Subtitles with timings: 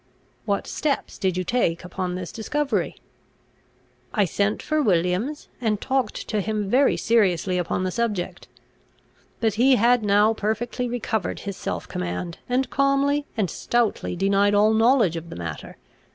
[0.45, 2.95] "What steps did you take upon this discovery?"
[4.15, 8.47] "I sent for Williams, and talked to him very seriously upon the subject.
[9.41, 14.73] But he had now perfectly recovered his self command, and calmly and stoutly denied all
[14.73, 15.77] knowledge of the matter.